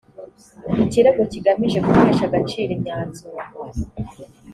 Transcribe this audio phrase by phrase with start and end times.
[0.83, 3.37] ikirego kigamije gutesha agaciro imyanzuro